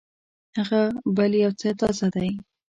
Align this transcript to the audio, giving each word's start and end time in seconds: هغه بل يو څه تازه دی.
هغه 0.57 0.81
بل 1.15 1.31
يو 1.43 1.51
څه 1.61 1.69
تازه 1.79 2.07
دی. 2.15 2.29